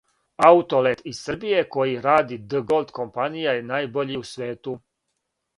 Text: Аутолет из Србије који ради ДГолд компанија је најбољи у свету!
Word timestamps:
Аутолет 0.45 1.01
из 1.11 1.19
Србије 1.25 1.59
који 1.75 1.93
ради 2.07 2.39
ДГолд 2.53 2.95
компанија 3.01 3.55
је 3.59 3.65
најбољи 3.71 4.21
у 4.23 4.29
свету! 4.35 4.79